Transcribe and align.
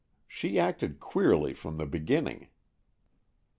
She 0.27 0.57
acted 0.57 0.99
queerly 0.99 1.53
from 1.53 1.77
the 1.77 1.85
beginning." 1.85 2.47